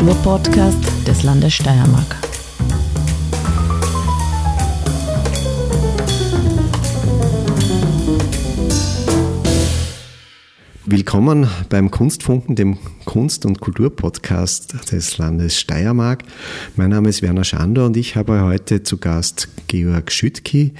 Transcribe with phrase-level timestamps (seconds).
[0.00, 2.16] Kulturpodcast des Landes Steiermark.
[10.86, 16.22] Willkommen beim Kunstfunken, dem Kunst- und Kulturpodcast des Landes Steiermark.
[16.76, 20.72] Mein Name ist Werner Schandor und ich habe heute zu Gast Georg Schüttki,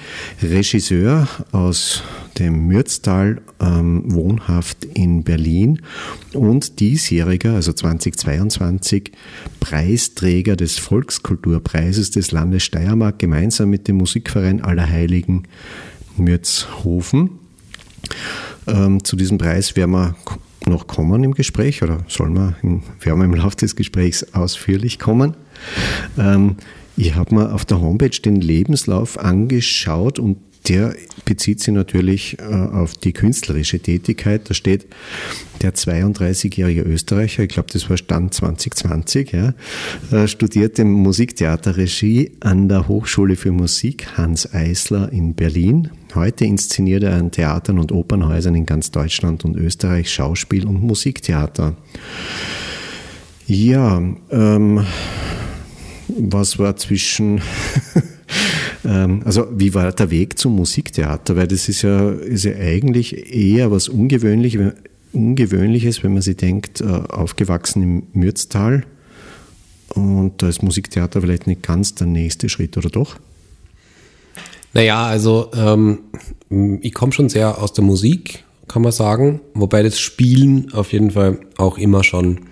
[0.43, 2.03] Regisseur aus
[2.41, 5.81] dem Mürztal, ähm, wohnhaft in Berlin
[6.33, 9.13] und diesjähriger, also 2022,
[9.61, 15.45] Preisträger des Volkskulturpreises des Landes Steiermark gemeinsam mit dem Musikverein Allerheiligen
[16.17, 17.31] Mürzhofen.
[18.67, 20.17] Ähm, zu diesem Preis werden wir
[20.67, 24.99] noch kommen im Gespräch oder sollen wir, in, werden wir im Laufe des Gesprächs ausführlich
[24.99, 25.37] kommen.
[26.19, 26.57] Ähm,
[27.01, 30.37] ich habe mir auf der Homepage den Lebenslauf angeschaut und
[30.69, 34.51] der bezieht sich natürlich äh, auf die künstlerische Tätigkeit.
[34.51, 34.87] Da steht
[35.63, 39.55] der 32-jährige Österreicher, ich glaube, das war Stand 2020, ja,
[40.13, 45.91] äh, studierte Musiktheaterregie an der Hochschule für Musik Hans Eisler in Berlin.
[46.15, 51.77] Heute inszeniert er an Theatern und Opernhäusern in ganz Deutschland und Österreich Schauspiel- und Musiktheater.
[53.47, 54.87] Ja, ähm,
[56.19, 57.41] was war zwischen
[58.85, 61.37] Ähm, also wie war der Weg zum Musiktheater?
[61.37, 64.59] Weil das ist ja, ist ja eigentlich eher was Ungewöhnlich,
[65.13, 68.85] Ungewöhnliches, wenn man sich denkt, äh, aufgewachsen im Mürztal.
[69.95, 73.17] Und da ist Musiktheater vielleicht nicht ganz der nächste Schritt, oder doch?
[74.73, 75.99] Naja, also ähm,
[76.81, 79.41] ich komme schon sehr aus der Musik, kann man sagen.
[79.55, 82.43] Wobei das Spielen auf jeden Fall auch immer schon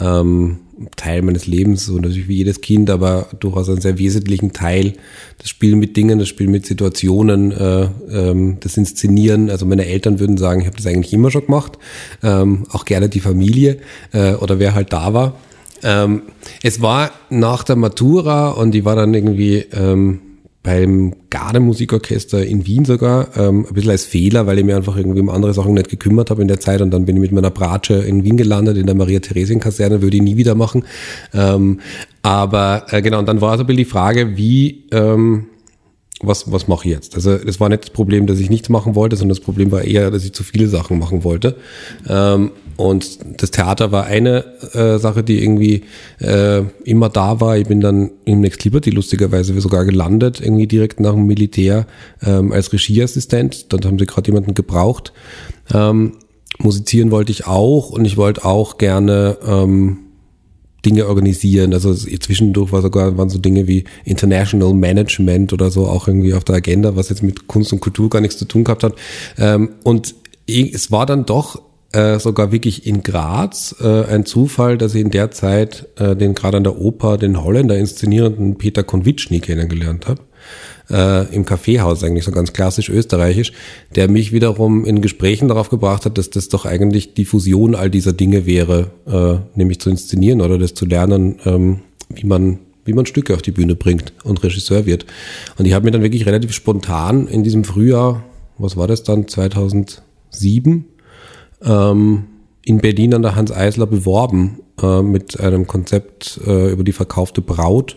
[0.00, 0.60] ähm,
[0.96, 4.94] Teil meines Lebens, so natürlich wie jedes Kind, aber durchaus einen sehr wesentlichen Teil.
[5.38, 9.48] Das Spielen mit Dingen, das Spielen mit Situationen, äh, ähm, das Inszenieren.
[9.48, 11.78] Also meine Eltern würden sagen, ich habe das eigentlich immer schon gemacht.
[12.22, 13.78] Ähm, auch gerne die Familie
[14.12, 15.36] äh, oder wer halt da war.
[15.82, 16.22] Ähm,
[16.62, 20.20] es war nach der Matura und ich war dann irgendwie ähm,
[20.66, 25.20] beim Gardemusikorchester in Wien sogar, ähm, ein bisschen als Fehler, weil ich mir einfach irgendwie
[25.20, 27.52] um andere Sachen nicht gekümmert habe in der Zeit und dann bin ich mit meiner
[27.52, 30.84] Bratsche in Wien gelandet, in der Maria-Theresien-Kaserne, würde ich nie wieder machen.
[31.32, 31.78] Ähm,
[32.22, 35.46] aber äh, genau, und dann war so ein bisschen die Frage, wie, ähm,
[36.20, 37.14] was, was mache ich jetzt?
[37.14, 39.82] Also es war nicht das Problem, dass ich nichts machen wollte, sondern das Problem war
[39.82, 41.54] eher, dass ich zu viele Sachen machen wollte.
[42.08, 44.44] Ähm, und das Theater war eine
[44.74, 45.84] äh, Sache, die irgendwie
[46.20, 47.56] äh, immer da war.
[47.56, 51.86] Ich bin dann im Next Liberty lustigerweise sogar gelandet, irgendwie direkt nach dem Militär
[52.22, 53.72] ähm, als Regieassistent.
[53.72, 55.12] Dann haben sie gerade jemanden gebraucht.
[55.72, 56.12] Ähm,
[56.58, 59.98] musizieren wollte ich auch und ich wollte auch gerne ähm,
[60.84, 61.72] Dinge organisieren.
[61.72, 66.44] Also zwischendurch war sogar waren so Dinge wie International Management oder so auch irgendwie auf
[66.44, 68.94] der Agenda, was jetzt mit Kunst und Kultur gar nichts zu tun gehabt hat.
[69.38, 70.14] Ähm, und
[70.46, 71.60] es war dann doch
[71.96, 76.34] äh, sogar wirklich in Graz äh, ein Zufall, dass ich in der Zeit äh, den
[76.34, 80.20] gerade an der Oper den Holländer inszenierenden Peter Konvitschny kennengelernt habe.
[80.90, 83.52] Äh, Im Kaffeehaus eigentlich so ganz klassisch österreichisch,
[83.94, 87.88] der mich wiederum in Gesprächen darauf gebracht hat, dass das doch eigentlich die Fusion all
[87.88, 91.80] dieser Dinge wäre, äh, nämlich zu inszenieren oder das zu lernen, ähm,
[92.14, 95.06] wie man wie man Stücke auf die Bühne bringt und Regisseur wird.
[95.58, 98.22] Und ich habe mir dann wirklich relativ spontan in diesem Frühjahr,
[98.58, 100.84] was war das dann, 2007,
[101.64, 102.24] ähm,
[102.64, 107.40] in Berlin an der Hans Eisler beworben äh, mit einem Konzept äh, über die verkaufte
[107.40, 107.96] Braut.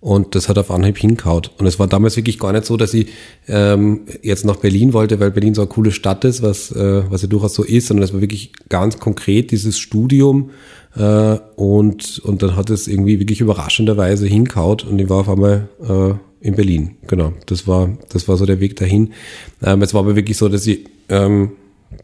[0.00, 1.52] Und das hat auf Anhieb hinkaut.
[1.56, 3.06] Und es war damals wirklich gar nicht so, dass ich
[3.48, 7.22] ähm, jetzt nach Berlin wollte, weil Berlin so eine coole Stadt ist, was, äh, was
[7.22, 10.50] ja durchaus so ist, sondern es war wirklich ganz konkret dieses Studium.
[10.94, 15.68] Äh, und, und dann hat es irgendwie wirklich überraschenderweise hinkaut und ich war auf einmal
[15.80, 16.96] äh, in Berlin.
[17.06, 19.14] Genau, das war, das war so der Weg dahin.
[19.62, 21.52] Ähm, es war aber wirklich so, dass ich ähm,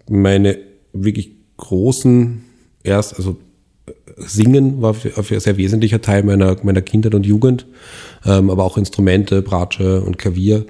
[0.08, 2.42] meine wirklich großen,
[2.82, 3.36] erst, also
[4.16, 7.66] Singen war ein sehr wesentlicher Teil meiner, meiner Kindheit und Jugend,
[8.24, 10.66] ähm, aber auch Instrumente, Bratsche und Klavier.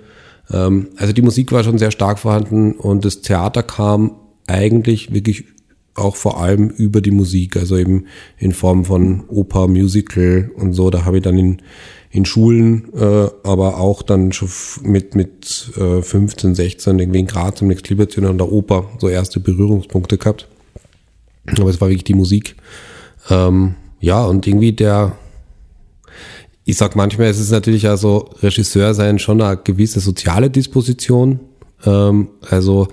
[0.52, 4.16] Ähm, also die Musik war schon sehr stark vorhanden und das Theater kam
[4.46, 5.44] eigentlich wirklich
[5.94, 8.06] auch vor allem über die Musik, also eben
[8.38, 10.90] in Form von Oper, Musical und so.
[10.90, 11.62] Da habe ich dann in,
[12.10, 14.48] in Schulen, äh, aber auch dann schon
[14.82, 19.08] mit, mit äh, 15, 16 irgendwie in Graz im Next Liberty und der Oper so
[19.08, 20.48] erste Berührungspunkte gehabt.
[21.46, 22.56] Aber es war wirklich die Musik.
[23.28, 25.16] Ähm, ja, und irgendwie der,
[26.64, 31.38] ich sag manchmal, es ist natürlich also Regisseur sein schon eine gewisse soziale Disposition.
[31.84, 32.88] Ähm, also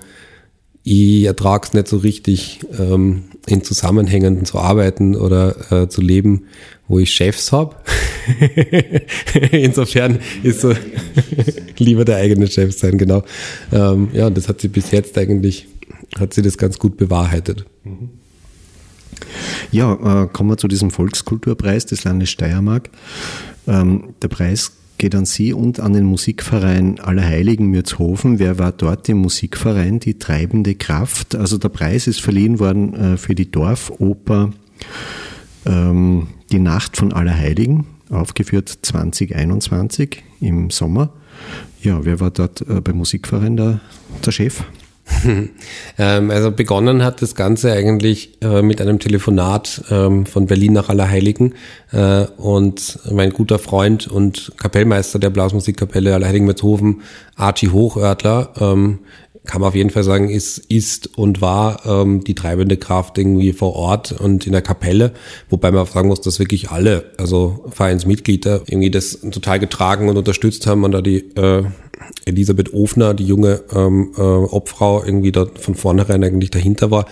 [0.83, 6.45] ich ertrage es nicht so richtig, ähm, in Zusammenhängen zu arbeiten oder äh, zu leben,
[6.87, 7.75] wo ich Chefs habe.
[9.51, 10.73] Insofern ist so
[11.77, 13.23] lieber der eigene Chef sein, genau.
[13.71, 15.67] Ähm, ja, das hat sie bis jetzt eigentlich,
[16.17, 17.65] hat sie das ganz gut bewahrheitet.
[19.71, 22.89] Ja, äh, kommen wir zu diesem Volkskulturpreis des Landes Steiermark.
[23.67, 28.39] Ähm, der Preis geht an Sie und an den Musikverein Allerheiligen Mürzhofen.
[28.39, 31.35] Wer war dort im Musikverein die treibende Kraft?
[31.35, 34.51] Also der Preis ist verliehen worden äh, für die Dorfoper
[35.67, 41.09] ähm, Die Nacht von Allerheiligen, aufgeführt 2021 im Sommer.
[41.81, 43.79] Ja, wer war dort äh, beim Musikverein der,
[44.25, 44.63] der Chef?
[45.97, 50.89] ähm, also begonnen hat das Ganze eigentlich äh, mit einem Telefonat ähm, von Berlin nach
[50.89, 51.53] Allerheiligen
[51.91, 57.01] äh, und mein guter Freund und Kapellmeister der Blasmusikkapelle Allerheiligen-Methofen,
[57.35, 58.99] Archie Hochörtler, ähm,
[59.47, 63.53] kann man auf jeden Fall sagen, ist, ist und war ähm, die treibende Kraft irgendwie
[63.53, 65.13] vor Ort und in der Kapelle.
[65.49, 70.67] Wobei man sagen muss, dass wirklich alle, also Vereinsmitglieder, irgendwie das total getragen und unterstützt
[70.67, 71.63] haben und da die äh,
[72.25, 77.05] Elisabeth Ofner, die junge ähm, äh, Obfrau, irgendwie da von vornherein eigentlich dahinter war.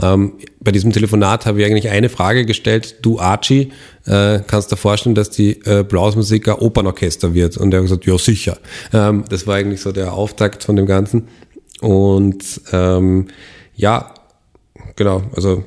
[0.00, 2.96] Ähm, bei diesem Telefonat habe ich eigentlich eine Frage gestellt.
[3.02, 3.72] Du Archie,
[4.06, 7.56] äh, kannst dir vorstellen, dass die äh, Blasmusik Opernorchester wird?
[7.56, 8.58] Und er hat gesagt, ja sicher.
[8.92, 11.28] Ähm, das war eigentlich so der Auftakt von dem Ganzen.
[11.80, 13.28] Und ähm,
[13.74, 14.14] ja,
[14.96, 15.64] genau, also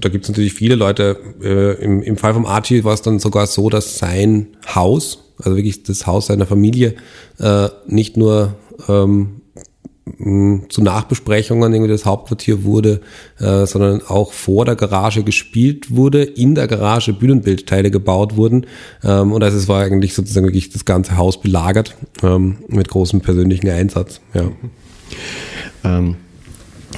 [0.00, 1.18] da gibt es natürlich viele Leute.
[1.42, 5.56] Äh, im, Im Fall vom Archie war es dann sogar so, dass sein Haus, also
[5.56, 6.94] wirklich das Haus seiner Familie,
[7.38, 8.54] äh, nicht nur
[8.88, 9.42] ähm,
[10.68, 13.00] zu Nachbesprechungen irgendwie das Hauptquartier wurde,
[13.38, 18.66] äh, sondern auch vor der Garage gespielt wurde, in der Garage Bühnenbildteile gebaut wurden
[19.04, 23.20] ähm, und also es war eigentlich sozusagen wirklich das ganze Haus belagert ähm, mit großem
[23.20, 24.20] persönlichen Einsatz.
[24.34, 24.50] Ja.
[25.84, 26.16] Ähm,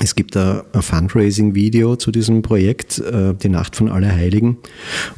[0.00, 4.56] es gibt ein, Fundraising-Video zu diesem Projekt, äh, Die Nacht von Allerheiligen.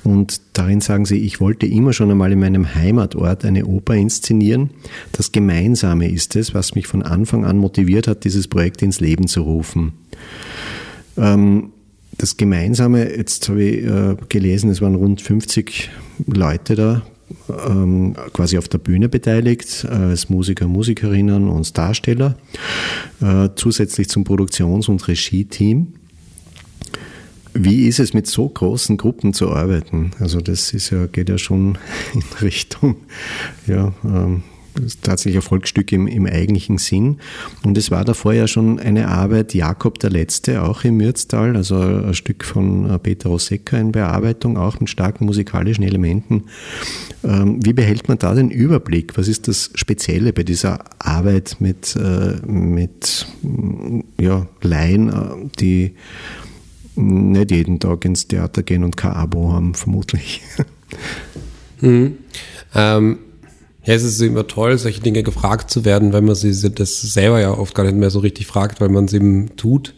[0.05, 4.71] Und darin sagen sie, ich wollte immer schon einmal in meinem Heimatort eine Oper inszenieren.
[5.13, 9.29] Das Gemeinsame ist es, was mich von Anfang an motiviert hat, dieses Projekt ins Leben
[9.29, 9.93] zu rufen.
[11.17, 11.71] Ähm,
[12.19, 15.91] das Gemeinsame, jetzt habe ich äh, gelesen, es waren rund 50
[16.27, 17.03] Leute da
[18.33, 22.37] quasi auf der Bühne beteiligt, äh, als Musiker, Musikerinnen und Darsteller,
[23.21, 25.89] äh, zusätzlich zum Produktions- und Regie-Team.
[27.55, 30.11] Wie ist es mit so großen Gruppen zu arbeiten?
[30.21, 31.79] Also das ist ja, geht ja schon
[32.15, 32.97] in Richtung
[33.67, 34.43] ja, ähm,
[35.03, 37.19] tatsächlich Erfolgsstück im, im eigentlichen Sinn.
[37.63, 41.77] Und es war davor ja schon eine Arbeit Jakob der Letzte, auch im Mürztal, also
[41.79, 46.45] ein Stück von äh, Peter Rosecker in Bearbeitung, auch mit starken musikalischen Elementen.
[47.25, 49.17] Ähm, wie behält man da den Überblick?
[49.19, 53.27] Was ist das Spezielle bei dieser Arbeit mit, äh, mit
[54.19, 55.95] ja, Laien, äh, die
[56.95, 60.43] nicht jeden Tag ins Theater gehen und kein Abo haben, vermutlich?
[61.81, 62.17] Mhm.
[62.75, 63.19] Ähm,
[63.87, 67.41] ja, es ist immer toll, solche Dinge gefragt zu werden, wenn man sie das selber
[67.41, 69.95] ja oft gar nicht mehr so richtig fragt, weil man es eben tut.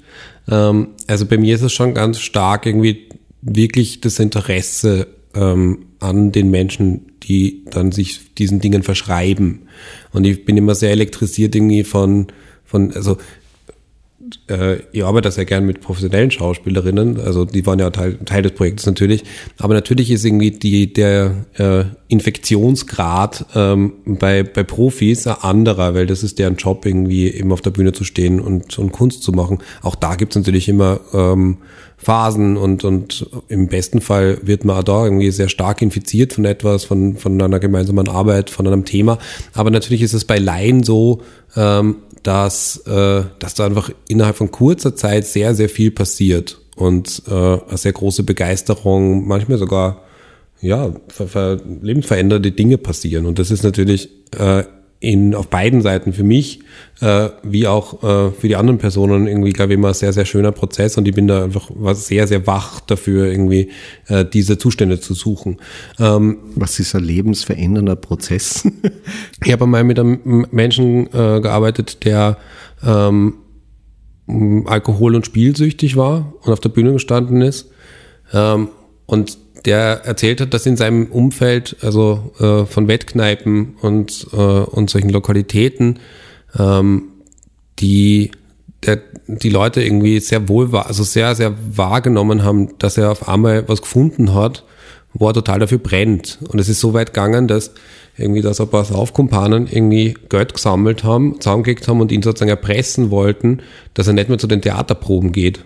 [0.46, 3.08] Ähm, also bei mir ist es schon ganz stark irgendwie
[3.40, 9.62] wirklich das Interesse ähm, an den Menschen, die dann sich diesen Dingen verschreiben.
[10.12, 12.26] Und ich bin immer sehr elektrisiert irgendwie von,
[12.64, 13.16] von, also
[14.48, 18.52] äh, ich arbeite sehr gern mit professionellen Schauspielerinnen, also die waren ja Teil, Teil des
[18.52, 19.24] Projektes natürlich,
[19.58, 26.06] aber natürlich ist irgendwie die, der äh, Infektionsgrad ähm, bei, bei Profis ein anderer, weil
[26.06, 29.32] das ist deren Job, irgendwie eben auf der Bühne zu stehen und, und Kunst zu
[29.32, 29.58] machen.
[29.82, 31.58] Auch da gibt's natürlich immer ähm,
[31.98, 36.84] Phasen und, und im besten Fall wird man da irgendwie sehr stark infiziert von etwas,
[36.84, 39.18] von, von einer gemeinsamen Arbeit, von einem Thema.
[39.52, 41.22] Aber natürlich ist es bei Laien so,
[41.56, 47.22] ähm, dass, äh, dass da einfach innerhalb von kurzer Zeit sehr, sehr viel passiert und
[47.28, 50.02] äh, eine sehr große Begeisterung, manchmal sogar
[50.60, 53.26] ja, ver, ver, lebensverändernde Dinge passieren.
[53.26, 54.64] Und das ist natürlich äh,
[55.00, 56.60] in, auf beiden Seiten für mich,
[57.00, 60.24] äh, wie auch äh, für die anderen Personen irgendwie, glaube ich, immer ein sehr, sehr
[60.24, 63.70] schöner Prozess und ich bin da einfach was sehr, sehr wach dafür, irgendwie
[64.08, 65.58] äh, diese Zustände zu suchen.
[66.00, 68.68] Ähm, was ist ein lebensverändernder Prozess?
[69.44, 72.36] ich habe einmal mit einem Menschen äh, gearbeitet, der
[72.84, 73.34] ähm,
[74.66, 77.70] alkohol- und spielsüchtig war und auf der Bühne gestanden ist.
[78.32, 78.68] Ähm,
[79.06, 84.90] und der erzählt hat, dass in seinem Umfeld, also äh, von Wettkneipen und, äh, und
[84.90, 85.98] solchen Lokalitäten,
[86.58, 87.04] ähm,
[87.78, 88.30] die,
[88.84, 93.68] der, die Leute irgendwie sehr wohl, also sehr, sehr wahrgenommen haben, dass er auf einmal
[93.68, 94.64] was gefunden hat,
[95.12, 96.38] wo er total dafür brennt.
[96.48, 97.72] Und es ist so weit gegangen, dass
[98.16, 103.10] irgendwie, dass ein paar Saufkumpanen irgendwie Geld gesammelt haben, zusammengelegt haben und ihn sozusagen erpressen
[103.10, 103.60] wollten,
[103.94, 105.64] dass er nicht mehr zu den Theaterproben geht.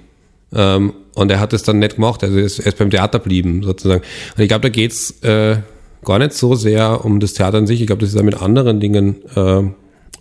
[0.55, 3.19] Ähm, und er hat es dann nicht gemacht, also er ist, er ist beim Theater
[3.19, 4.03] blieben sozusagen.
[4.37, 5.57] Und ich glaube, da geht's äh,
[6.05, 7.81] gar nicht so sehr um das Theater an sich.
[7.81, 9.63] Ich glaube, das ist ja mit anderen Dingen äh,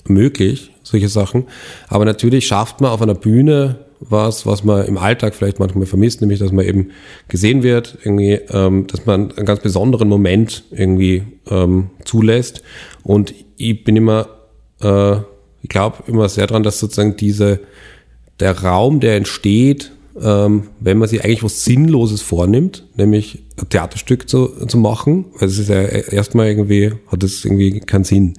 [0.06, 1.46] möglich, solche Sachen.
[1.88, 6.22] Aber natürlich schafft man auf einer Bühne was, was man im Alltag vielleicht manchmal vermisst,
[6.22, 6.90] nämlich dass man eben
[7.28, 12.64] gesehen wird, irgendwie, ähm, dass man einen ganz besonderen Moment irgendwie ähm, zulässt.
[13.04, 14.28] Und ich bin immer,
[14.82, 15.18] äh,
[15.62, 17.60] ich glaube immer sehr dran, dass sozusagen diese
[18.40, 24.27] der Raum, der entsteht, ähm, wenn man sich eigentlich was Sinnloses vornimmt, nämlich ein Theaterstück
[24.27, 28.34] zu, zu machen, weil es ist ja erstmal irgendwie, hat es irgendwie keinen Sinn.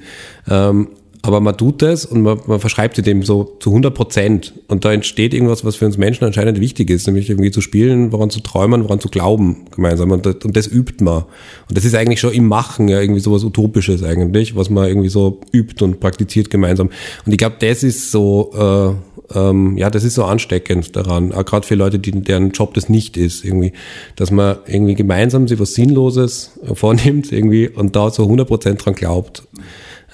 [0.49, 0.88] Ähm,
[1.25, 4.55] aber man tut das und man, man verschreibt sich dem so zu 100 Prozent.
[4.67, 8.11] Und da entsteht irgendwas, was für uns Menschen anscheinend wichtig ist, nämlich irgendwie zu spielen,
[8.11, 10.11] woran zu träumen, woran zu glauben gemeinsam.
[10.11, 11.23] Und das, und das übt man.
[11.69, 15.09] Und das ist eigentlich schon im Machen ja irgendwie sowas Utopisches eigentlich, was man irgendwie
[15.09, 16.91] so übt und praktiziert gemeinsam.
[17.25, 18.50] Und ich glaube, das ist so...
[18.99, 22.75] Äh, ähm, ja, das ist so ansteckend daran, auch gerade für Leute, die, deren Job
[22.75, 23.73] das nicht ist, irgendwie,
[24.17, 29.45] dass man irgendwie gemeinsam sich was Sinnloses vornimmt irgendwie und da so 100% dran glaubt.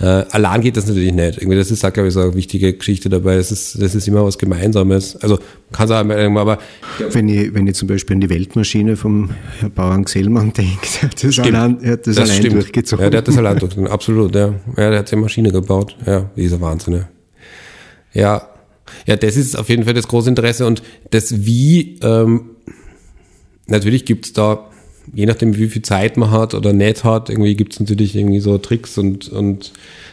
[0.01, 1.39] Äh, allein geht das natürlich nicht.
[1.39, 3.37] Irgendwie, das ist, glaube ich, so eine wichtige Geschichte dabei.
[3.37, 5.17] Das ist, das ist immer was Gemeinsames.
[5.17, 5.39] Also
[5.73, 6.59] kann es auch aber
[7.11, 11.11] wenn ich, wenn ich zum Beispiel an die Weltmaschine vom Herrn Bauern Gesellmann denke, der
[11.11, 11.49] hat das stimmt.
[11.49, 12.55] allein, er hat das, das allein stimmt.
[12.55, 13.05] durchgezogen.
[13.05, 14.35] Ja, der hat das allein durchgezogen, absolut.
[14.37, 14.55] Ja.
[14.77, 15.97] ja, der hat die Maschine gebaut.
[16.07, 16.95] Ja, dieser Wahnsinn.
[16.95, 17.09] Ja.
[18.13, 18.49] ja,
[19.07, 22.51] ja, das ist auf jeden Fall das große Interesse und das Wie, ähm,
[23.67, 24.71] natürlich gibt's da,
[25.15, 28.59] je nachdem wie viel Zeit man hat oder nicht hat, irgendwie gibt's natürlich irgendwie so
[28.59, 29.73] Tricks und, und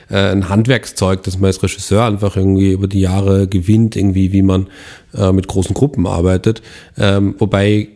[0.09, 4.41] äh, ein Handwerkszeug, das man als Regisseur einfach irgendwie über die Jahre gewinnt, irgendwie wie
[4.41, 4.67] man
[5.13, 6.61] äh, mit großen Gruppen arbeitet.
[6.97, 7.89] Ähm, wobei ich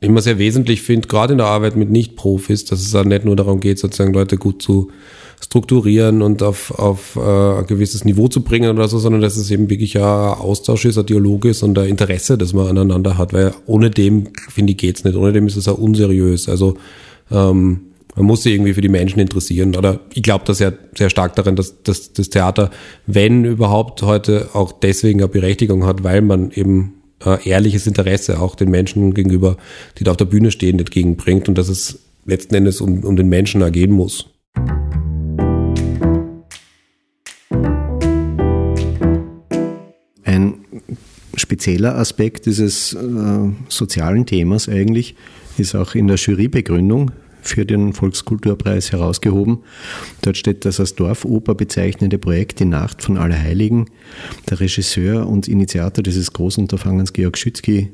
[0.00, 3.36] immer sehr wesentlich finde, gerade in der Arbeit mit Nicht-Profis, dass es auch nicht nur
[3.36, 4.90] darum geht, sozusagen Leute gut zu
[5.40, 7.20] strukturieren und auf, auf äh,
[7.58, 10.98] ein gewisses Niveau zu bringen oder so, sondern dass es eben wirklich ein Austausch ist,
[10.98, 14.78] ein Dialog ist und ein Interesse, das man aneinander hat, weil ohne dem, finde ich,
[14.78, 15.16] geht's nicht.
[15.16, 16.48] Ohne dem ist es auch unseriös.
[16.48, 16.76] Also
[17.30, 17.80] ähm,
[18.16, 19.74] man muss sich irgendwie für die Menschen interessieren.
[19.76, 22.70] Oder ich glaube da sehr, sehr stark daran, dass, dass das Theater,
[23.06, 26.94] wenn überhaupt, heute auch deswegen eine Berechtigung hat, weil man eben
[27.24, 29.56] äh, ehrliches Interesse auch den Menschen gegenüber,
[29.98, 33.28] die da auf der Bühne stehen, entgegenbringt und dass es letzten Endes um, um den
[33.28, 34.26] Menschen ergehen muss.
[41.50, 42.98] Spezieller Aspekt dieses äh,
[43.68, 45.16] sozialen Themas eigentlich
[45.58, 47.10] ist auch in der Jurybegründung
[47.42, 49.58] für den Volkskulturpreis herausgehoben.
[50.22, 53.86] Dort steht das als Dorfoper bezeichnende Projekt Die Nacht von Allerheiligen.
[54.48, 57.88] Der Regisseur und Initiator dieses Großunterfangens Georg Schützky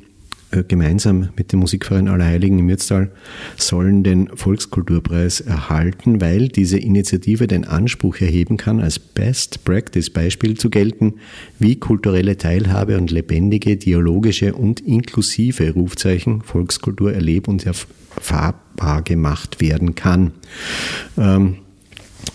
[0.51, 3.11] gemeinsam mit dem Musikverein Allerheiligen im Mürztal
[3.57, 10.57] sollen den Volkskulturpreis erhalten, weil diese Initiative den Anspruch erheben kann, als Best Practice Beispiel
[10.57, 11.15] zu gelten,
[11.59, 19.95] wie kulturelle Teilhabe und lebendige, dialogische und inklusive Rufzeichen Volkskultur erleb- und erfahrbar gemacht werden
[19.95, 20.33] kann.
[21.19, 21.57] Ähm,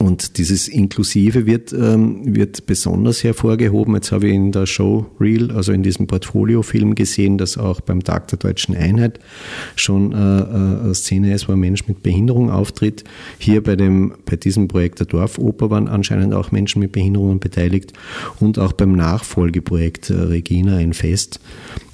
[0.01, 3.93] und dieses Inklusive wird, ähm, wird besonders hervorgehoben.
[3.93, 8.03] Jetzt habe ich in der Show Reel, also in diesem Portfoliofilm gesehen, dass auch beim
[8.03, 9.19] Tag der Deutschen Einheit
[9.75, 13.03] schon äh, äh, eine Szene ist, wo ein Mensch mit Behinderung auftritt.
[13.37, 17.93] Hier bei, dem, bei diesem Projekt der Dorfoper waren anscheinend auch Menschen mit Behinderungen beteiligt.
[18.39, 21.39] Und auch beim Nachfolgeprojekt äh, Regina ein Fest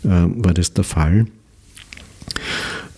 [0.06, 1.28] äh, war das der Fall.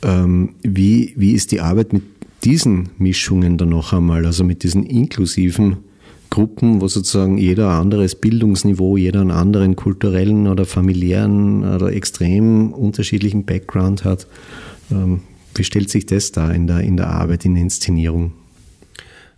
[0.03, 2.03] Ähm, wie, wie ist die Arbeit mit
[2.43, 5.77] diesen Mischungen dann noch einmal, also mit diesen inklusiven
[6.29, 13.45] Gruppen, wo sozusagen jeder anderes Bildungsniveau, jeder einen anderen kulturellen oder familiären oder extrem unterschiedlichen
[13.45, 14.27] Background hat.
[14.91, 15.21] Ähm,
[15.55, 18.33] wie stellt sich das da in der, in der Arbeit, in der Inszenierung?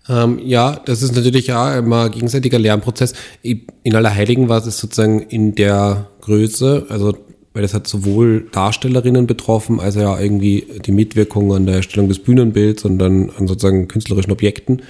[0.09, 3.13] Ähm, ja, das ist natürlich auch immer ein gegenseitiger Lernprozess.
[3.41, 7.15] In Allerheiligen war es sozusagen in der Größe, also
[7.53, 12.19] weil das hat sowohl Darstellerinnen betroffen, als ja irgendwie die Mitwirkung an der Erstellung des
[12.19, 14.81] Bühnenbilds und dann an sozusagen künstlerischen Objekten.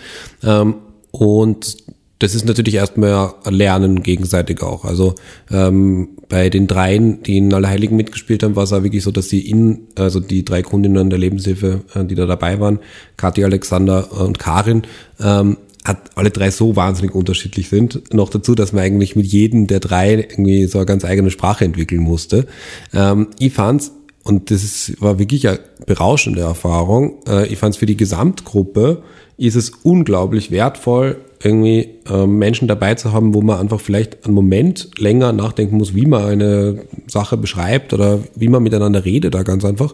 [0.44, 0.76] Ähm,
[1.12, 1.78] und
[2.20, 4.86] das ist natürlich erstmal Lernen gegenseitig auch.
[4.86, 5.16] Also
[5.50, 9.28] ähm, bei den dreien, die in Allerheiligen mitgespielt haben, war es auch wirklich so, dass
[9.28, 12.80] sie in, also die drei Kundinnen der Lebenshilfe, äh, die da dabei waren,
[13.18, 14.84] Kathi, Alexander und Karin,
[15.20, 18.14] ähm, hat alle drei so wahnsinnig unterschiedlich sind.
[18.14, 21.66] Noch dazu, dass man eigentlich mit jedem der drei irgendwie so eine ganz eigene Sprache
[21.66, 22.48] entwickeln musste.
[22.94, 23.92] Ähm, ich fand's,
[24.24, 29.02] und das ist, war wirklich eine berauschende Erfahrung, äh, ich fand's für die Gesamtgruppe
[29.38, 34.34] ist es unglaublich wertvoll, irgendwie äh, Menschen dabei zu haben, wo man einfach vielleicht einen
[34.34, 39.44] Moment länger nachdenken muss, wie man eine Sache beschreibt oder wie man miteinander redet, da
[39.44, 39.94] ganz einfach,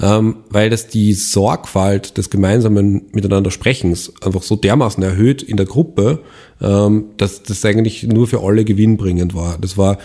[0.00, 5.66] ähm, weil das die Sorgfalt des gemeinsamen Miteinander Sprechens einfach so dermaßen erhöht in der
[5.66, 6.20] Gruppe,
[6.60, 9.58] ähm, dass das eigentlich nur für alle gewinnbringend war.
[9.60, 9.98] Das war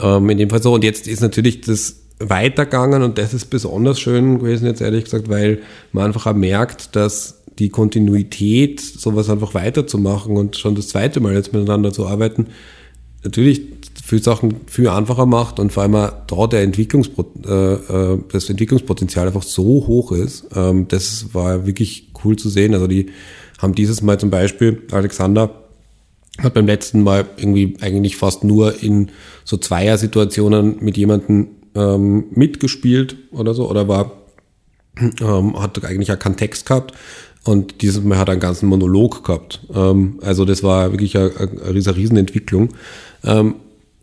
[0.00, 0.74] ähm, in dem Fall so.
[0.74, 5.28] Und jetzt ist natürlich das weitergegangen und das ist besonders schön gewesen jetzt ehrlich gesagt,
[5.28, 11.20] weil man einfach auch merkt, dass die Kontinuität, sowas einfach weiterzumachen und schon das zweite
[11.20, 12.46] Mal jetzt miteinander zu arbeiten,
[13.22, 13.62] natürlich
[14.04, 19.26] viele Sachen viel einfacher macht und vor allem da der Entwicklungspot äh, äh, das Entwicklungspotenzial
[19.26, 20.46] einfach so hoch ist.
[20.54, 22.74] Ähm, das war wirklich cool zu sehen.
[22.74, 23.06] Also die
[23.58, 25.50] haben dieses Mal zum Beispiel, Alexander
[26.38, 29.10] hat beim letzten Mal irgendwie eigentlich fast nur in
[29.44, 34.12] so Zweier-Situationen mit jemandem ähm, mitgespielt oder so oder war
[35.20, 36.94] ähm, hat eigentlich ja keinen Text gehabt
[37.44, 39.60] und dieses Mal hat er einen ganzen Monolog gehabt.
[39.74, 41.32] Ähm, also das war wirklich eine,
[41.66, 42.70] eine riesen Entwicklung.
[43.24, 43.56] Ähm,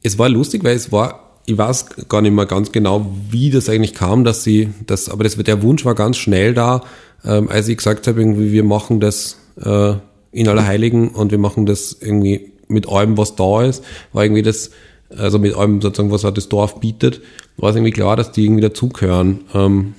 [0.03, 3.69] es war lustig, weil es war, ich weiß gar nicht mehr ganz genau, wie das
[3.69, 6.81] eigentlich kam, dass sie das, aber das, der Wunsch war ganz schnell da,
[7.23, 9.93] ähm, als ich gesagt habe, irgendwie, wir machen das äh,
[10.31, 14.41] in aller Heiligen und wir machen das irgendwie mit allem, was da ist, war irgendwie
[14.41, 14.71] das,
[15.15, 17.21] also mit allem sozusagen, was halt das Dorf bietet,
[17.57, 19.41] war es irgendwie klar, dass die irgendwie dazugehören.
[19.53, 19.93] Ähm,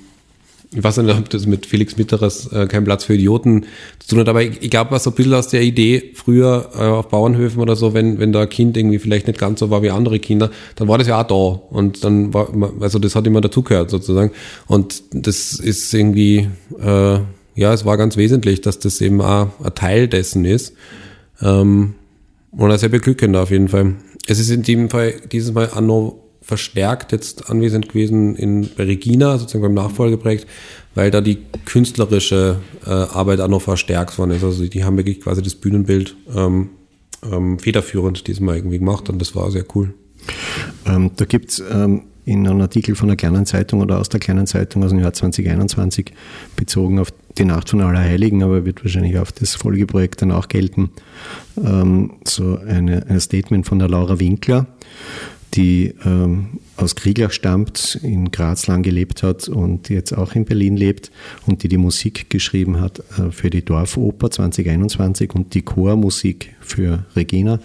[0.71, 3.65] ich weiß nicht, ob das mit Felix Mitterers äh, kein Platz für Idioten
[3.97, 6.69] zu tun hat, aber ich, ich glaube, was so ein bisschen aus der Idee früher
[6.75, 9.71] äh, auf Bauernhöfen oder so, wenn, wenn da ein Kind irgendwie vielleicht nicht ganz so
[9.71, 11.75] war wie andere Kinder, dann war das ja auch da.
[11.75, 12.49] Und dann war,
[12.81, 14.31] also das hat immer dazugehört sozusagen.
[14.67, 16.49] Und das ist irgendwie,
[16.79, 17.19] äh,
[17.55, 20.73] ja, es war ganz wesentlich, dass das eben auch ein Teil dessen ist.
[21.41, 21.95] Ähm,
[22.51, 23.95] und sehr beglückend auf jeden Fall.
[24.27, 29.37] Es ist in dem Fall dieses Mal auch noch verstärkt jetzt anwesend gewesen in Regina,
[29.37, 30.47] sozusagen beim Nachfolgeprojekt,
[30.95, 34.43] weil da die künstlerische äh, Arbeit auch noch verstärkt worden ist.
[34.43, 36.71] Also die haben wirklich quasi das Bühnenbild ähm,
[37.31, 39.93] ähm, federführend diesmal irgendwie gemacht und das war sehr cool.
[40.87, 44.19] Ähm, da gibt es ähm, in einem Artikel von der kleinen Zeitung oder aus der
[44.19, 46.13] kleinen Zeitung aus dem Jahr 2021
[46.55, 50.89] bezogen auf die Nacht von Allerheiligen, aber wird wahrscheinlich auf das Folgeprojekt danach gelten,
[51.63, 54.65] ähm, so eine, ein Statement von der Laura Winkler,
[55.53, 60.77] die ähm, aus Krieglach stammt, in Graz lang gelebt hat und jetzt auch in Berlin
[60.77, 61.11] lebt
[61.45, 67.05] und die die Musik geschrieben hat äh, für die Dorfoper 2021 und die Chormusik für
[67.15, 67.59] Regina.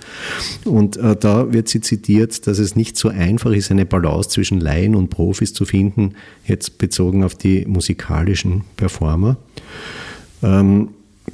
[0.64, 4.61] Und äh, da wird sie zitiert, dass es nicht so einfach ist, eine Balance zwischen
[4.61, 6.14] Laien und Profis zu finden,
[6.47, 9.37] jetzt bezogen auf die musikalischen Performer.
[10.42, 10.88] Ähm,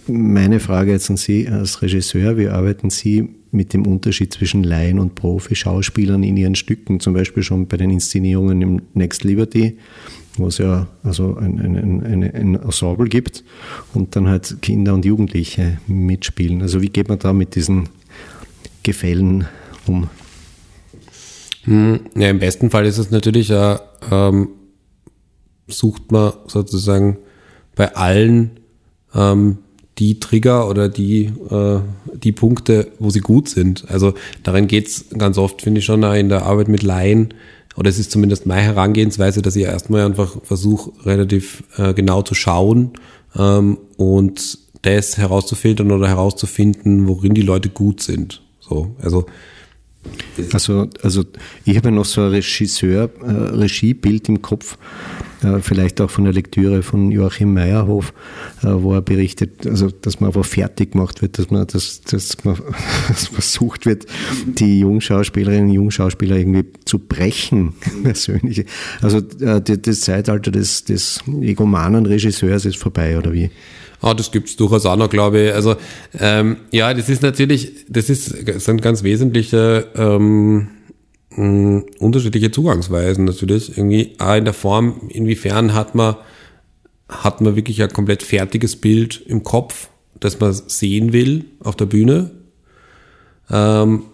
[0.07, 4.99] meine Frage jetzt an Sie als Regisseur, wie arbeiten Sie mit dem Unterschied zwischen Laien
[4.99, 9.79] und Profi-Schauspielern in ihren Stücken, zum Beispiel schon bei den Inszenierungen im Next Liberty,
[10.37, 13.45] wo es ja also ein, ein, ein, ein Ensemble gibt
[13.93, 16.63] und dann halt Kinder und Jugendliche mitspielen.
[16.63, 17.89] Also wie geht man da mit diesen
[18.83, 19.47] Gefällen
[19.87, 20.09] um?
[21.65, 24.49] Hm, ja, im besten Fall ist es natürlich, ja, ähm,
[25.67, 27.19] sucht man sozusagen
[27.75, 28.61] bei allen
[29.15, 29.59] ähm,
[30.01, 31.81] die Trigger oder die, äh,
[32.15, 33.85] die Punkte, wo sie gut sind.
[33.89, 37.35] Also darin geht's ganz oft, finde ich schon, in der Arbeit mit Laien,
[37.77, 42.35] oder es ist zumindest meine Herangehensweise, dass ich erstmal einfach versuche, relativ äh, genau zu
[42.35, 42.93] schauen
[43.37, 48.43] ähm, und das herauszufiltern oder herauszufinden, worin die Leute gut sind.
[48.61, 49.27] So, also
[50.53, 51.25] also, also
[51.67, 54.79] ich habe noch so ein Regisseur, äh, Regiebild im Kopf,
[55.61, 58.13] vielleicht auch von der Lektüre von Joachim Meyerhof,
[58.63, 62.45] äh, wo er berichtet, also dass man einfach fertig gemacht wird, dass man, dass, dass
[62.45, 62.57] man
[63.15, 64.07] versucht wird,
[64.47, 68.65] die Jungschauspielerinnen und Jungschauspieler irgendwie zu brechen, persönlich.
[69.01, 73.51] Also äh, das Zeitalter des, des egomanen Regisseurs ist vorbei, oder wie?
[74.03, 75.55] Ah, das gibt's durchaus auch noch, glaube ich.
[75.55, 75.77] Also
[76.19, 78.25] ähm, ja, das ist natürlich, das ist
[78.61, 80.69] sind ganz wesentliche ähm,
[81.31, 83.77] mh, unterschiedliche Zugangsweisen natürlich.
[83.77, 86.17] Irgendwie auch in der Form, inwiefern hat man
[87.09, 89.89] hat man wirklich ein komplett fertiges Bild im Kopf,
[90.21, 92.31] das man sehen will auf der Bühne.
[93.51, 94.05] Ähm,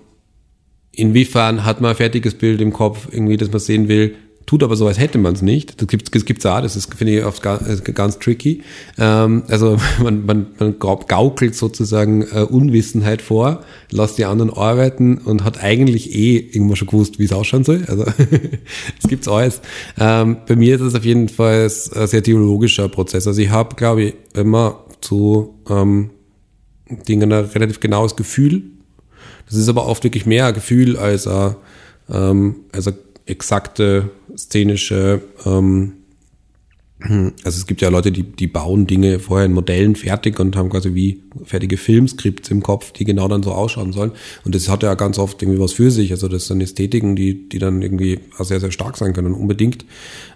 [0.93, 4.15] inwiefern hat man ein fertiges Bild im Kopf, irgendwie, das man sehen will,
[4.47, 5.81] tut aber so, als hätte man es nicht.
[5.81, 8.63] Das gibt es gibt's auch, das ist, finde ich, oft ganz, ganz tricky.
[8.97, 15.43] Ähm, also man, man, man gaukelt sozusagen äh, Unwissenheit vor, lässt die anderen arbeiten und
[15.43, 17.85] hat eigentlich eh irgendwann schon gewusst, wie es ausschauen soll.
[17.89, 18.05] Also
[19.03, 19.61] es gibt's alles.
[19.99, 23.27] Ähm, bei mir ist es auf jeden Fall ein sehr theologischer Prozess.
[23.27, 26.11] Also ich habe, glaube ich, immer zu ähm,
[26.89, 28.63] Dingen ein relativ genaues Gefühl.
[29.47, 31.57] Das ist aber oft wirklich mehr ein Gefühl als ein,
[32.09, 32.95] ähm, als ein
[33.27, 35.93] exakte szenische, ähm,
[36.99, 40.71] also es gibt ja Leute, die, die bauen Dinge vorher in Modellen fertig und haben
[40.71, 44.13] quasi wie fertige Filmskripts im Kopf, die genau dann so ausschauen sollen.
[44.45, 46.11] Und das hat ja ganz oft irgendwie was für sich.
[46.11, 49.85] Also das sind Ästhetiken, die, die dann irgendwie sehr, sehr stark sein können, unbedingt.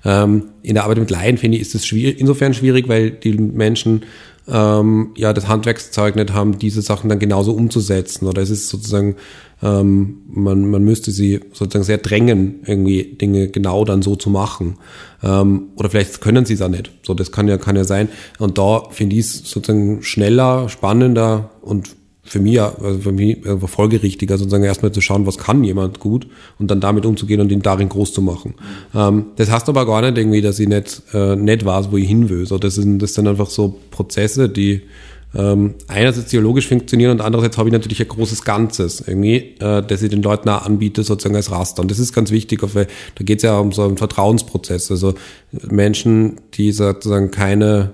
[0.05, 3.33] Ähm, in der Arbeit mit Laien, finde ich, ist es schwierig, insofern schwierig, weil die
[3.33, 4.03] Menschen
[4.51, 8.27] ähm, ja das Handwerkszeug nicht haben, diese Sachen dann genauso umzusetzen.
[8.27, 9.17] Oder es ist sozusagen
[9.63, 14.79] ähm, man, man müsste sie sozusagen sehr drängen, irgendwie Dinge genau dann so zu machen.
[15.23, 16.91] Ähm, oder vielleicht können sie es auch nicht.
[17.03, 18.09] So, das kann ja, kann ja sein.
[18.39, 21.97] Und da finde ich es sozusagen schneller, spannender und
[22.31, 26.29] für mich, also für mich äh, folgerichtiger, sozusagen erstmal zu schauen, was kann jemand gut
[26.61, 28.55] und dann damit umzugehen und ihn darin groß zu machen.
[28.95, 32.07] Ähm, das heißt aber gar nicht irgendwie, dass ich nicht, äh, nicht weiß, wo ich
[32.07, 32.47] hin will.
[32.47, 34.83] So, das, sind, das sind einfach so Prozesse, die
[35.35, 40.01] ähm, einerseits theologisch funktionieren und andererseits habe ich natürlich ein großes Ganzes irgendwie, äh, das
[40.01, 41.83] ich den Leuten auch anbiete, sozusagen als Raster.
[41.83, 44.89] Und das ist ganz wichtig, weil da geht es ja um so einen Vertrauensprozess.
[44.93, 45.15] Also
[45.69, 47.91] Menschen, die sozusagen keine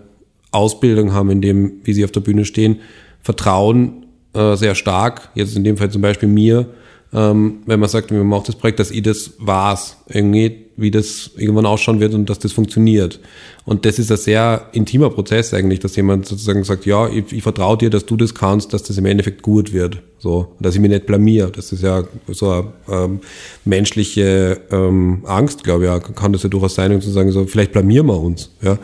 [0.50, 2.80] Ausbildung haben in dem, wie sie auf der Bühne stehen,
[3.22, 4.05] vertrauen
[4.36, 6.66] äh, sehr stark, jetzt in dem Fall zum Beispiel mir,
[7.12, 11.30] ähm, wenn man sagt, wir machen das Projekt, dass ich das war's, irgendwie, wie das
[11.36, 13.20] irgendwann ausschauen wird und dass das funktioniert.
[13.64, 17.42] Und das ist ein sehr intimer Prozess eigentlich, dass jemand sozusagen sagt, ja, ich, ich
[17.42, 20.02] vertraue dir, dass du das kannst, dass das im Endeffekt gut wird.
[20.18, 21.48] So, dass ich mich nicht blamier.
[21.48, 23.20] Das ist ja so eine ähm,
[23.64, 27.44] menschliche ähm, Angst, glaube ich, ja, kann das ja durchaus sein, um zu sagen, so,
[27.46, 28.50] vielleicht blamieren wir uns.
[28.62, 28.78] Ja?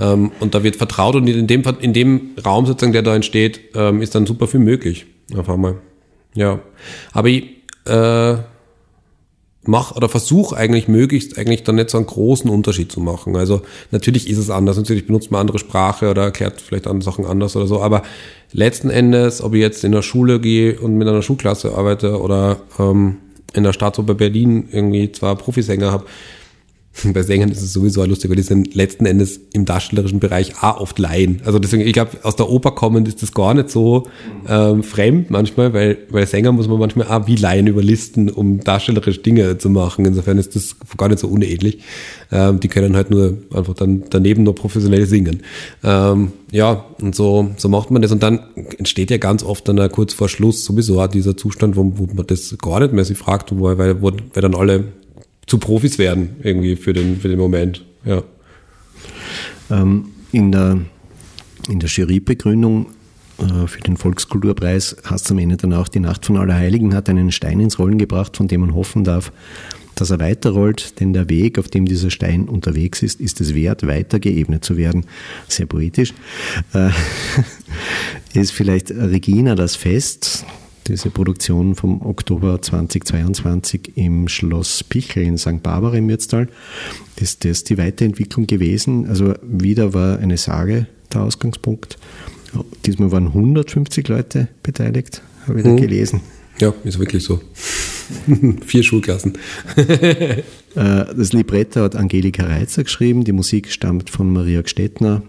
[0.00, 3.60] Ähm, und da wird vertraut und in dem, in dem Raum sozusagen, der da entsteht,
[3.74, 5.06] ähm, ist dann super viel möglich.
[5.36, 5.76] Auf einmal.
[6.34, 6.60] Ja.
[7.12, 7.44] Aber ich,
[7.86, 8.36] äh,
[9.68, 13.36] mach oder versuch eigentlich möglichst eigentlich dann nicht so einen großen Unterschied zu machen.
[13.36, 17.26] Also natürlich ist es anders, natürlich benutzt man andere Sprache oder erklärt vielleicht andere Sachen
[17.26, 18.02] anders oder so, aber
[18.52, 22.56] letzten Endes, ob ich jetzt in der Schule gehe und mit einer Schulklasse arbeite oder
[22.78, 23.18] ähm,
[23.52, 26.06] in der Staatsoper Berlin irgendwie zwar Profisänger habe,
[27.12, 30.80] bei Sängern ist es sowieso lustig, weil die sind letzten Endes im darstellerischen Bereich auch
[30.80, 31.40] oft Laien.
[31.44, 34.04] Also deswegen, ich glaube, aus der Oper kommend ist das gar nicht so
[34.48, 39.20] ähm, fremd manchmal, weil, weil Sänger muss man manchmal auch wie Laien überlisten, um darstellerische
[39.20, 40.04] Dinge zu machen.
[40.04, 41.78] Insofern ist das gar nicht so unähnlich.
[42.30, 45.42] Ähm, die können halt nur einfach dann daneben nur professionell singen.
[45.84, 48.12] Ähm, ja, und so, so macht man das.
[48.12, 48.40] Und dann
[48.78, 52.26] entsteht ja ganz oft dann kurz vor Schluss sowieso auch dieser Zustand, wo, wo man
[52.26, 54.84] das gar nicht mehr sich fragt, weil, wo, weil dann alle
[55.48, 57.84] zu Profis werden, irgendwie für den, für den Moment.
[58.04, 58.22] Ja.
[59.70, 60.78] Ähm, in der,
[61.68, 62.86] in der Jurybegründung
[63.38, 67.08] äh, für den Volkskulturpreis hast du am Ende dann auch die Nacht von Allerheiligen hat
[67.08, 69.32] einen Stein ins Rollen gebracht, von dem man hoffen darf,
[69.94, 73.86] dass er weiterrollt, denn der Weg, auf dem dieser Stein unterwegs ist, ist es wert,
[73.86, 75.06] weiter geebnet zu werden.
[75.48, 76.14] Sehr poetisch.
[76.72, 76.90] Äh,
[78.38, 80.44] ist vielleicht Regina das Fest,
[80.88, 85.62] diese Produktion vom Oktober 2022 im Schloss Pichel in St.
[85.62, 86.48] Barbara im Mürztal.
[87.16, 89.06] Ist das die Weiterentwicklung gewesen?
[89.06, 91.98] Also wieder war eine Sage der Ausgangspunkt.
[92.86, 95.76] Diesmal waren 150 Leute beteiligt, habe ich da mhm.
[95.76, 96.20] gelesen.
[96.58, 97.40] Ja, ist wirklich so.
[98.66, 99.34] Vier Schulklassen.
[100.74, 105.22] Äh, das Libretto hat Angelika Reitzer geschrieben, die Musik stammt von Maria Gstettner,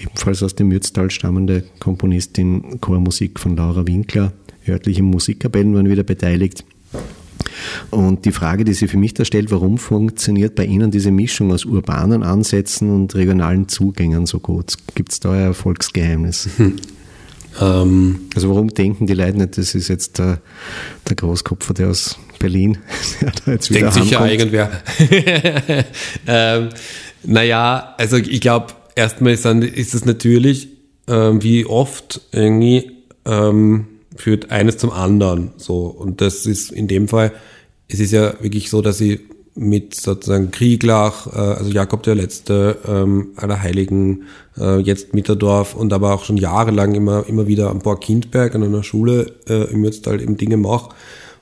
[0.00, 4.32] ebenfalls aus dem Mürztal stammende Komponistin, Chormusik von Laura Winkler,
[4.68, 6.64] örtliche Musikkapellen waren wieder beteiligt.
[7.90, 11.52] Und die Frage, die sich für mich da stellt, warum funktioniert bei Ihnen diese Mischung
[11.52, 14.74] aus urbanen Ansätzen und regionalen Zugängen so gut?
[14.94, 16.48] Gibt es da ein Erfolgsgeheimnis?
[16.56, 16.76] Hm.
[17.60, 20.40] Ähm, also warum denken die Leute nicht, das ist jetzt der,
[21.08, 22.78] der Großkopfer, der aus Berlin,
[23.20, 24.70] der da jetzt wieder Denkt sicher irgendwer.
[26.26, 26.68] ähm,
[27.24, 30.68] naja, also ich glaube, erstmal ist, ist es natürlich,
[31.08, 32.92] ähm, wie oft irgendwie,
[33.26, 35.52] ähm, führt eines zum anderen.
[35.56, 35.86] So.
[35.86, 37.32] Und das ist in dem Fall,
[37.88, 39.20] es ist ja wirklich so, dass sie
[39.54, 44.24] mit sozusagen Krieglach, äh, also Jakob der Letzte, ähm, aller Heiligen,
[44.58, 48.62] äh, jetzt Mitterdorf und aber auch schon jahrelang immer, immer wieder am Burg Kindberg an
[48.62, 50.94] einer Schule äh, im Mürztal eben Dinge mache.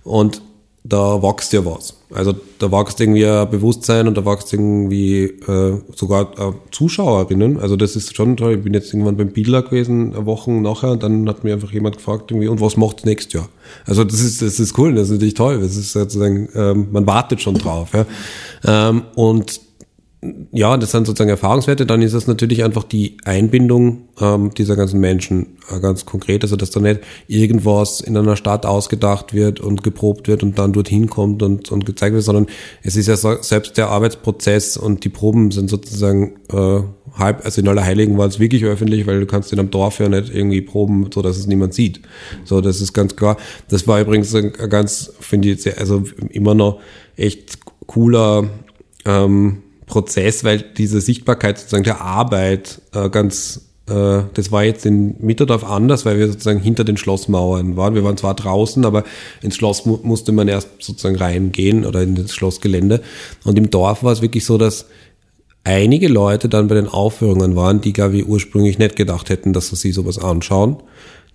[0.02, 0.42] Und
[0.82, 1.94] da wächst ja was.
[2.12, 7.58] Also da wächst irgendwie ein Bewusstsein und da wächst irgendwie äh, sogar äh, Zuschauerinnen.
[7.60, 8.54] Also das ist schon toll.
[8.54, 11.72] Ich bin jetzt irgendwann beim Bieler gewesen, eine Woche nachher, und dann hat mir einfach
[11.72, 13.48] jemand gefragt, irgendwie, und was macht's nächstes Jahr?
[13.84, 15.60] Also das ist, das ist cool, das ist natürlich toll.
[15.60, 17.90] Das ist sozusagen, ähm, man wartet schon drauf.
[17.92, 18.06] Ja.
[18.64, 19.60] Ähm, und
[20.52, 21.87] ja, das sind sozusagen Erfahrungswerte.
[21.87, 26.42] Dann ist es natürlich einfach die Einbindung ähm, dieser ganzen Menschen äh, ganz konkret.
[26.42, 30.74] Also, dass da nicht irgendwas in einer Stadt ausgedacht wird und geprobt wird und dann
[30.74, 32.48] dorthin kommt und, und gezeigt wird, sondern
[32.83, 36.83] es ist ja so, selbst der Arbeitsprozess und die Proben sind sozusagen äh,
[37.18, 40.00] halb, also in aller Heiligen war es wirklich öffentlich, weil du kannst in einem Dorf
[40.00, 42.02] ja nicht irgendwie proben, so dass es niemand sieht.
[42.44, 43.38] So, das ist ganz klar.
[43.68, 46.78] Das war übrigens ein ganz, finde ich, sehr, also immer noch
[47.16, 48.50] echt cooler,
[49.06, 55.16] ähm, Prozess, weil diese Sichtbarkeit sozusagen der Arbeit äh, ganz äh, das war jetzt in
[55.18, 57.94] Mitterdorf anders, weil wir sozusagen hinter den Schlossmauern waren.
[57.94, 59.05] Wir waren zwar draußen, aber
[59.42, 63.03] ins Schloss mu musste man erst sozusagen reingehen oder in das Schlossgelände.
[63.44, 64.87] Und im Dorf war es wirklich so, dass
[65.64, 69.68] einige Leute dann bei den Aufführungen waren, die, glaube ich, ursprünglich nicht gedacht hätten, dass
[69.68, 70.76] sie sowas anschauen,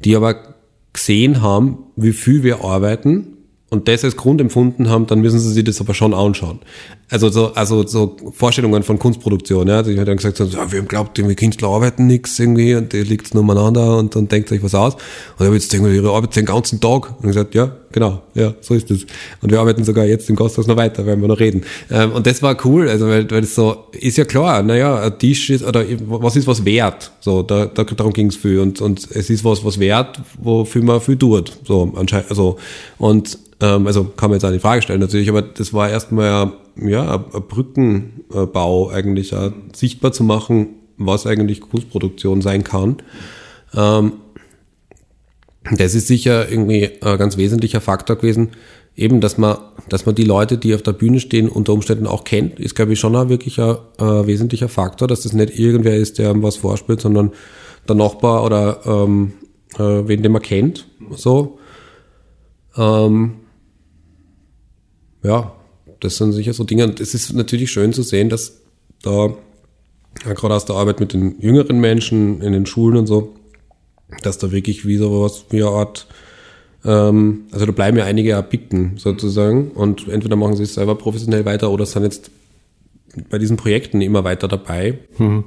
[0.03, 0.55] die aber
[0.93, 3.35] gesehen haben, wie viel wir arbeiten
[3.69, 6.59] und das als Grund empfunden haben, dann müssen sie sich das aber schon anschauen.
[7.07, 9.83] Also so, also so Vorstellungen von Kunstproduktion, ja.
[9.83, 12.93] Die hat dann gesagt, so, ja, wir haben glaubt, irgendwie Künstler arbeiten nichts irgendwie und
[12.93, 14.95] die liegt nur umeinander und dann denkt euch was aus.
[14.95, 17.11] Und dann jetzt irgendwie ihre Arbeit den ganzen Tag.
[17.11, 19.05] Und ich gesagt, ja, genau, ja, so ist es.
[19.41, 21.61] Und wir arbeiten sogar jetzt im Gasthaus noch weiter, werden wir noch reden.
[21.91, 25.19] Ähm, und das war cool, also weil, weil das so, ist ja klar, naja, ein
[25.19, 27.11] Tisch ist, oder was ist was wert?
[27.19, 28.59] So, da, da darum ging es viel.
[28.59, 31.51] Und, und es ist was, was wert, wofür man viel tut.
[31.67, 32.57] So, anscheinend, also,
[32.97, 36.25] und ähm, also kann man jetzt auch die Frage stellen natürlich, aber das war erstmal
[36.25, 42.97] ja, ein Brückenbau eigentlich, ja, sichtbar zu machen, was eigentlich Kunstproduktion sein kann.
[43.73, 44.13] Ähm,
[45.71, 48.49] das ist sicher irgendwie ein ganz wesentlicher Faktor gewesen,
[48.95, 49.57] eben, dass man,
[49.89, 52.93] dass man die Leute, die auf der Bühne stehen, unter Umständen auch kennt, ist, glaube
[52.93, 56.57] ich, schon ein wirklich ein, ein wesentlicher Faktor, dass das nicht irgendwer ist, der was
[56.57, 57.31] vorspielt, sondern
[57.87, 59.33] der Nachbar oder ähm,
[59.75, 60.87] äh, wen, den man kennt.
[61.11, 61.59] So.
[62.77, 63.35] Ähm,
[65.23, 65.51] ja,
[66.05, 66.85] das sind sicher so Dinge.
[66.85, 68.61] Und es ist natürlich schön zu sehen, dass
[69.01, 69.33] da,
[70.25, 73.35] ja, gerade aus der Arbeit mit den jüngeren Menschen in den Schulen und so,
[74.21, 76.07] dass da wirklich wie so was wie eine Art,
[76.85, 81.45] ähm, also da bleiben ja einige erpicken sozusagen und entweder machen sie es selber professionell
[81.45, 82.31] weiter oder sind jetzt
[83.29, 84.99] bei diesen Projekten immer weiter dabei.
[85.17, 85.43] Mhm.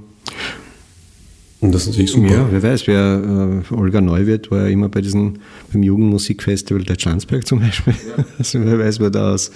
[1.60, 2.32] Und das ist natürlich super.
[2.32, 5.34] Ja, wer weiß, wer äh, Olga Neuwirth war ja immer bei diesem,
[5.72, 7.94] beim Jugendmusikfestival der Schanzberg zum Beispiel.
[8.16, 8.24] Ja.
[8.38, 9.50] Also wer weiß, wer da aus,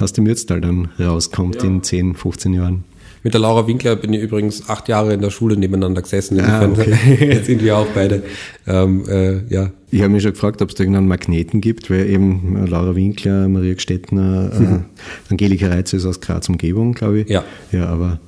[0.00, 1.64] aus dem Mürztal dann rauskommt ja.
[1.64, 2.84] in 10, 15 Jahren.
[3.26, 6.38] Mit der Laura Winkler bin ich übrigens acht Jahre in der Schule nebeneinander gesessen.
[6.40, 6.96] Ah, okay.
[7.26, 8.22] Jetzt sind wir auch beide.
[8.68, 9.72] Ähm, äh, ja.
[9.90, 13.48] Ich habe mich schon gefragt, ob es da irgendeinen Magneten gibt, weil eben Laura Winkler,
[13.48, 14.84] Maria Gstettner, äh, mhm.
[15.28, 17.28] Angelika Reitz ist aus Graz Umgebung, glaube ich.
[17.28, 17.42] Ja.
[17.72, 18.20] Ja, aber.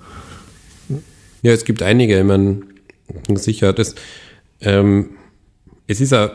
[1.43, 2.19] Ja, es gibt einige.
[2.19, 2.63] Ich meine,
[3.37, 3.73] sicher.
[3.73, 3.95] Das,
[4.63, 5.11] ähm,
[5.87, 6.29] es ist äh,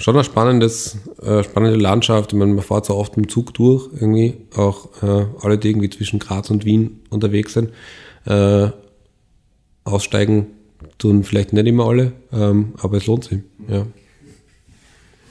[0.00, 2.32] schon eine spannendes, äh, spannende Landschaft.
[2.32, 5.90] Ich meine, man fährt so oft im Zug durch, irgendwie, auch äh, alle, die irgendwie
[5.90, 7.70] zwischen Graz und Wien unterwegs sind.
[8.24, 8.70] Äh,
[9.84, 10.46] aussteigen
[10.98, 13.86] tun vielleicht nicht immer alle, ähm, aber es lohnt sich, ja.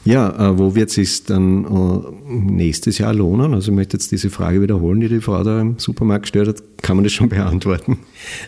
[0.05, 3.53] Ja, äh, wo wird es sich dann äh, nächstes Jahr lohnen?
[3.53, 6.63] Also ich möchte jetzt diese Frage wiederholen, die die Frau da im Supermarkt gestellt hat.
[6.81, 7.99] Kann man das schon beantworten?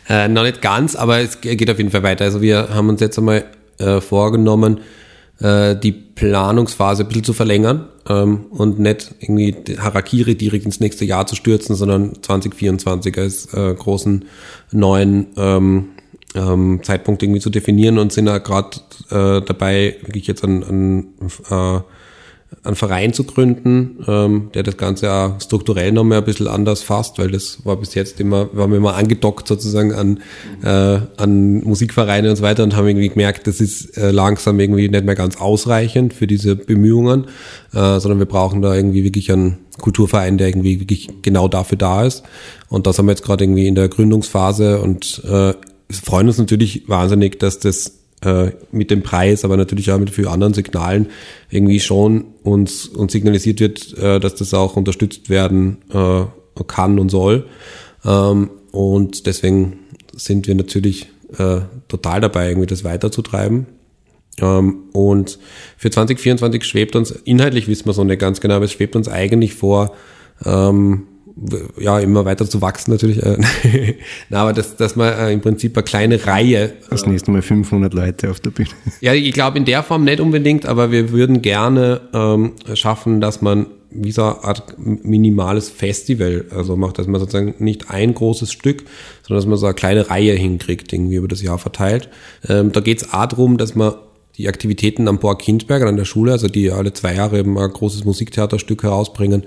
[0.08, 2.24] Äh, noch nicht ganz, aber es geht auf jeden Fall weiter.
[2.24, 3.46] Also wir haben uns jetzt einmal
[3.80, 4.80] äh, vorgenommen,
[5.42, 11.06] äh, die Planungsphase ein bisschen zu verlängern ähm, und nicht irgendwie Harakiri direkt ins nächste
[11.06, 14.26] Jahr zu stürzen, sondern 2024 als äh, großen
[14.72, 15.90] neuen ähm,
[16.36, 18.78] ähm, Zeitpunkt irgendwie zu definieren und sind da gerade
[19.10, 21.06] äh, dabei, wirklich jetzt an, an,
[21.50, 21.82] äh,
[22.64, 26.84] einen Verein zu gründen, ähm, der das Ganze ja strukturell noch mehr ein bisschen anders
[26.84, 30.20] fasst, weil das war bis jetzt immer, wir immer angedockt sozusagen an,
[30.64, 34.90] äh, an Musikvereine und so weiter und haben irgendwie gemerkt, das ist äh, langsam irgendwie
[34.90, 37.26] nicht mehr ganz ausreichend für diese Bemühungen,
[37.74, 42.06] äh, sondern wir brauchen da irgendwie wirklich einen Kulturverein, der irgendwie wirklich genau dafür da
[42.06, 42.24] ist.
[42.70, 45.54] Und das haben wir jetzt gerade irgendwie in der Gründungsphase und äh,
[45.92, 50.28] freuen uns natürlich wahnsinnig, dass das äh, mit dem Preis, aber natürlich auch mit vielen
[50.28, 51.08] anderen Signalen
[51.50, 56.24] irgendwie schon uns, uns signalisiert wird, äh, dass das auch unterstützt werden äh,
[56.68, 57.46] kann und soll.
[58.06, 59.80] Ähm, und deswegen
[60.16, 61.08] sind wir natürlich
[61.38, 63.66] äh, total dabei, irgendwie das weiterzutreiben.
[64.40, 65.40] Ähm, und
[65.78, 68.96] für 2024 schwebt uns, inhaltlich wissen wir es noch nicht ganz genau, aber es schwebt
[68.96, 69.96] uns eigentlich vor,
[70.46, 71.08] ähm,
[71.80, 73.22] ja, immer weiter zu wachsen natürlich.
[73.24, 73.96] Äh,
[74.30, 76.74] Na, aber dass, dass man äh, im Prinzip eine kleine Reihe.
[76.90, 78.70] Das nächste Mal 500 Leute auf der Bühne.
[79.02, 83.42] Ja, ich glaube in der Form nicht unbedingt, aber wir würden gerne ähm, schaffen, dass
[83.42, 88.52] man wie so eine Art minimales Festival also macht, dass man sozusagen nicht ein großes
[88.52, 88.84] Stück,
[89.22, 92.10] sondern dass man so eine kleine Reihe hinkriegt, irgendwie über das Jahr verteilt.
[92.48, 93.94] Ähm, da geht es auch darum, dass man
[94.42, 97.70] die Aktivitäten am Borg Kindberg an der Schule, also die alle zwei Jahre eben ein
[97.70, 99.44] großes Musiktheaterstück herausbringen,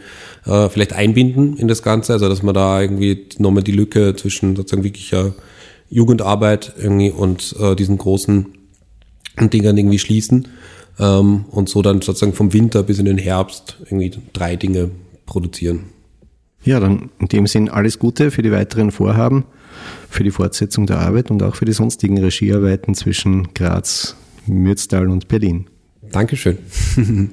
[0.47, 4.55] äh, vielleicht einbinden in das Ganze, also dass man da irgendwie nochmal die Lücke zwischen
[4.55, 5.35] sozusagen wirklicher
[5.91, 8.47] Jugendarbeit irgendwie und äh, diesen großen
[9.41, 10.49] Dingern irgendwie schließen
[11.01, 14.91] ähm, und so dann sozusagen vom Winter bis in den Herbst irgendwie drei Dinge
[15.27, 15.87] produzieren.
[16.63, 19.45] Ja, dann in dem Sinn alles Gute für die weiteren Vorhaben,
[20.09, 25.29] für die Fortsetzung der Arbeit und auch für die sonstigen Regiearbeiten zwischen Graz, Mürztal und
[25.29, 25.67] Berlin.
[26.11, 26.59] Dankeschön.